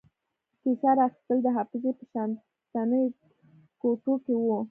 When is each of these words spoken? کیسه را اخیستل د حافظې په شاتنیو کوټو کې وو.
کیسه 0.61 0.89
را 0.97 1.03
اخیستل 1.07 1.37
د 1.43 1.47
حافظې 1.55 1.91
په 1.97 2.03
شاتنیو 2.11 3.15
کوټو 3.81 4.13
کې 4.23 4.33
وو. 4.37 4.57